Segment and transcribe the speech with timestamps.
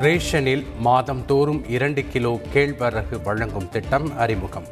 [0.00, 4.66] ரேஷனில் மாதந்தோறும் இரண்டு கிலோ கேழ்வரகு வழங்கும் திட்டம் அறிமுகம்.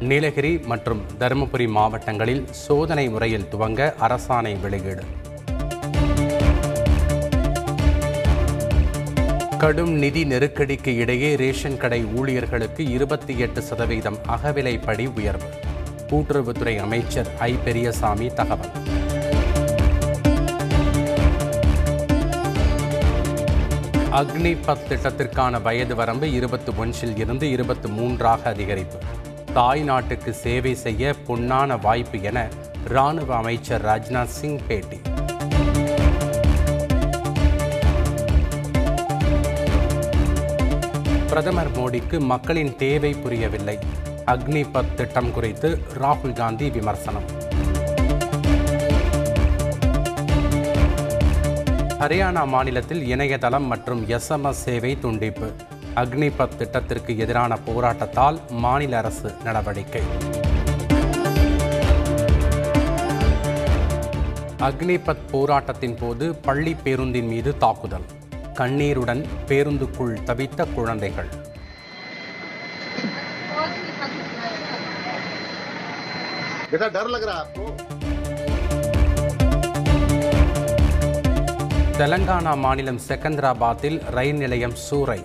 [0.00, 5.02] நீலகிரி மற்றும் தருமபுரி மாவட்டங்களில் சோதனை முறையில் துவங்க அரசாணை வெளியீடு.
[9.58, 15.48] கடும் நிதி நெருக்கடிக்கு இடையே ரேஷன் கடை ஊழியர்களுக்கு இருபத்தி எட்டு சதவீதம் அகவிலைப்படி உயர்வு.
[16.10, 17.54] கூட்டுறவுத்துறை அமைச்சர் ஐ.
[17.64, 18.68] பெரியசாமி தகவல்.
[24.10, 28.98] அக்னி பத் திட்டத்திற்கான வயது வரம்பு இருபத்தி ஒன்றில் இருந்து இருபத்தி மூன்றாக அதிகரிப்பு.
[29.52, 32.48] தாய் நாட்டுக்கு சேவை செய்ய பொன்னான வாய்ப்பு என
[32.84, 35.00] ராணுவ அமைச்சர் ராஜ்நாத் சிங் பேட்டி.
[41.28, 43.78] பிரதமர் மோடிக்கு மக்களின் தேவை புரியவில்லை.
[44.26, 47.39] அக்னி பத் திட்டம் குறித்து ராகுல் காந்தி விமர்சனம்.
[51.99, 55.47] ஹரியானா மாநிலத்தில் இணையதளம் மற்றும் எஸ்எம்எஸ் சேவை துண்டிப்பு
[55.95, 60.03] அக்னிபத் திட்டத்திற்கு எதிரான போராட்டத்தால் மாநில அரசு நடவடிக்கை
[64.67, 68.07] அக்னிபத் போராட்டத்தின் போது பள்ளி பேருந்தின் மீது தாக்குதல்
[68.53, 71.31] கண்ணீருடன் பேருந்துக்குள் தவித்த குழந்தைகள்
[76.71, 77.98] बेटा डर लग रहा है आपको
[82.00, 85.24] தெலங்கானா மாநிலம் செகந்திராபாத்தில் ரயில் நிலையம் சூறை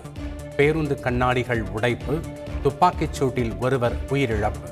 [0.56, 2.20] பேருந்து கண்ணாடிகள் உடைப்பு
[2.62, 4.66] துப்பாக்கிச் சூட்டில் ஒருவர் உயிரிழப்பு.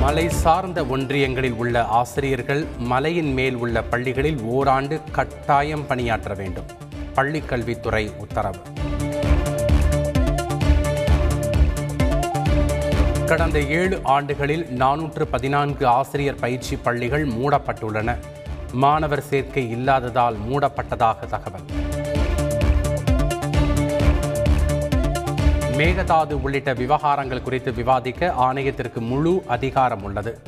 [0.00, 6.66] மலை சார்ந்த ஒன்றியங்களில் உள்ள ஆசிரியர்கள் மலையின் மேல் உள்ள பள்ளிகளில் ஓராண்டு கட்டாயம் பணியாற்ற வேண்டும்.
[7.14, 8.71] பள்ளிக்கல்வித்துறை உத்தரவு.
[13.26, 18.18] கடந்த ஏழு ஆண்டுகளில் நானூற்று பதினான்கு ஆசிரியர் பயிற்சி பள்ளிகள் மூடப்பட்டுள்ளன.
[18.72, 21.66] மாணவர் சேர்க்கை இல்லாததால் மூடப்பட்டதாக தகவல்.
[25.76, 30.40] மேகதாது உள்ளிட்ட விவகாரங்கள் குறித்து விவாதிக்க ஆணையத்திற்கு முழு அதிகாரம் உள்ளது.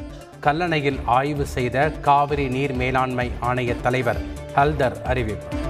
[0.42, 4.20] கல்லணையில் ஆய்வு செய்த காவிரி நீர் மேலாண்மை ஆணைய தலைவர்
[4.56, 5.63] ஹல்தர் அறிவிப்பு.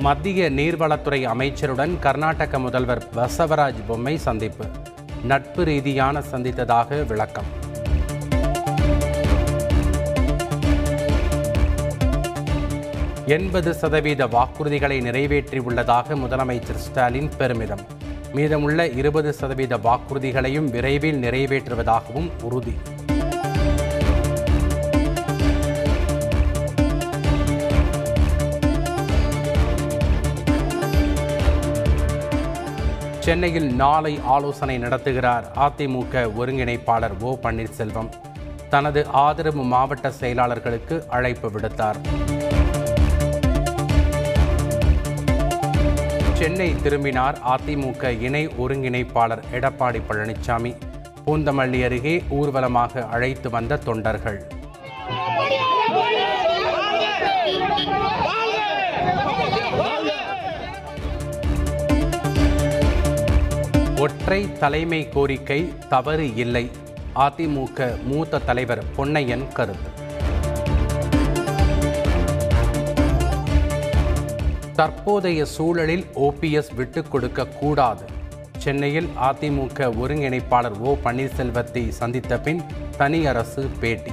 [0.00, 4.64] மத்திய நீர்வளத்துறை அமைச்சருடன் கர்நாடக முதல்வர் பசவராஜ் பொம்மை சந்திப்பு.
[5.22, 7.44] நட்பு ரீதியான சந்தித்ததாக விளக்கம்.
[13.26, 17.86] எண்பது சதவீத வாக்குறுதிகளை நிறைவேற்றியுள்ளதாக முதலமைச்சர் ஸ்டாலின் பெருமிதம்.
[18.32, 22.74] மீதமுள்ள இருபது சதவீத வாக்குறுதிகளையும் விரைவில் நிறைவேற்றுவதாகவும் உறுதி.
[33.28, 38.08] சென்னையில் நாளை ஆலோசனை நடத்துகிறார் அதிமுக ஒருங்கிணைப்பாளர் ஓ பன்னீர்செல்வம்.
[38.72, 41.98] தனது ஆதரவு மாவட்ட செயலாளர்களுக்கு அழைப்பு விடுத்தார்.
[46.40, 50.72] சென்னை திரும்பினார் அதிமுக இணை ஒருங்கிணைப்பாளர் எடப்பாடி பழனிசாமி
[51.26, 54.40] பூந்தமல்லி அருகே ஊர்வலமாக அழைத்து வந்த தொண்டர்கள்.
[63.98, 66.70] ஒற்றை தலைமை கோரிக்கை தவறு இல்லை.
[67.14, 70.06] அதிமுக மூத்த தலைவர் பொன்னையன் கருத்து.
[74.74, 78.04] தற்போதைய சூழலில் ஓபிஎஸ் விட்டுக் கொடுக்க கூடாது.
[78.58, 82.62] சென்னையில் அதிமுக ஒருங்கிணைப்பாளர் ஓ பன்னீர்செல்வத்தை சந்தித்த பின்
[82.96, 84.10] தனி அரசு பேட்டி.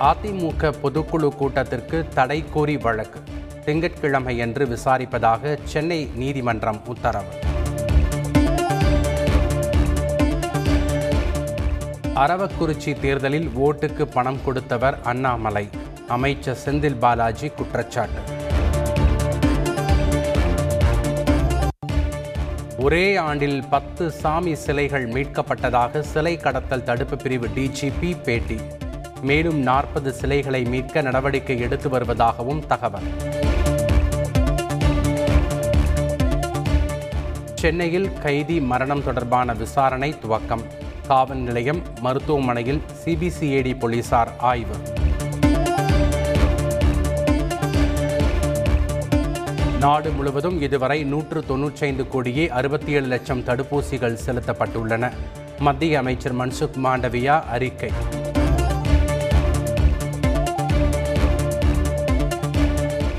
[0.00, 3.20] அதிமுக பொதுக்குழு கூட்டத்திற்கு தடை கோரி வழக்கு.
[3.66, 7.32] திங்கட்கிழமையன்று விசாரிப்பதாக சென்னை நீதிமன்றம் உத்தரவு.
[12.14, 15.68] அரவக்குறிச்சி தேர்தலில் ஓட்டுக்கு பணம் கொடுத்தவர் அண்ணாமலை.
[16.08, 18.20] அமைச்சர் செந்தில் பாலாஜி குற்றச்சாட்டு.
[22.78, 28.60] ஒரே ஆண்டில் பத்து சாமி சிலைகள் மீட்கப்பட்டதாக சிலை கடத்தல் தடுப்பு பிரிவு டிஜிபி பேட்டி.
[29.20, 33.40] மேலும் நாற்பது சிலைகளை மீட்க நடவடிக்கை எடுத்து வருவதாகவும் தகவல்.
[37.62, 40.64] சென்னையில் கைதி மரணம் தொடர்பான விசாரணை துவக்கம்.
[41.06, 44.76] காவல் நிலையம் மருத்துவமனையில் சிபிசிஐடி போலீசார் ஆய்வு.
[49.80, 55.12] நாடு முழுவதும் இதுவரை நூற்று தொன்னூற்றைந்து கோடியே அறுபத்தி ஏழு லட்சம் தடுப்பூசிகள் செலுத்தப்பட்டுள்ளன.
[55.58, 57.90] மத்திய அமைச்சர் மன்சுக் மாண்டவியா அறிக்கை.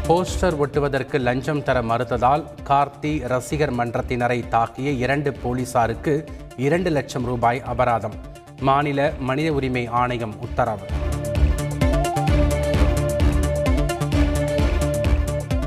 [0.07, 6.25] போஸ்டர் ஒட்டுவதற்கு லஞ்சம் தர மறுத்ததால் கார்த்தி ரசிகர் மன்றத்தினரை தாக்கிய இரண்டு போலீசாருக்கு
[6.57, 8.13] இரண்டு லட்சம் ரூபாய் அபராதம்.
[8.59, 10.85] மாநில மனித உரிமை ஆணையம் உத்தரவு.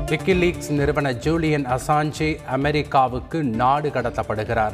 [0.05, 4.73] விக்கிலீக்ஸ் நிறுவன ஜூலியன் அசாஞ்சே அமெரிக்காவுக்கு நாடு கடத்தப்படுகிறார்.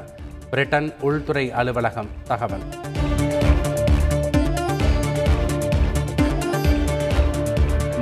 [0.50, 2.62] பிரிட்டன் உள்துறை அலுவலகம் தகவல்.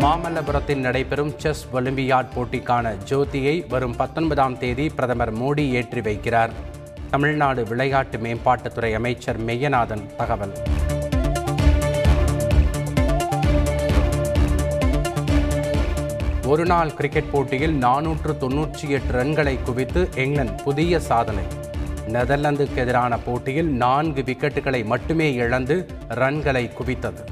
[0.01, 6.51] மாமல்லபுரத்தில் நடைபெறும் செஸ் ஒலிம்பியாட் போட்டிக்கான ஜோதியை வரும் பத்தொன்பதாம் தேதி பிரதமர் மோடி ஏற்றி வைக்கிறார்.
[7.11, 10.53] தமிழ்நாடு விளையாட்டு மேம்பாட்டுத்துறை அமைச்சர் மெய்யநாதன் தகவல்.
[16.45, 21.45] ஒருநாள் கிரிக்கெட் போட்டியில் நானூற்று தொன்னூற்றி எட்டு ரன்களை குவித்து இங்கிலாந்து புதிய சாதனை.
[22.07, 27.23] நெதர்லாந்துக்கு எதிரான போட்டியில் நான்கு விக்கெட்டுகளை மட்டுமே இழந்து ரன்களை குவித்தது.